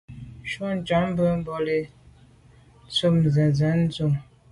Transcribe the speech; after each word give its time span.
Shutnyàm 0.51 1.05
be 1.17 1.25
bole, 1.45 1.77
ntshob 2.85 3.13
nzenze 3.25 3.67
ndù. 3.79 4.05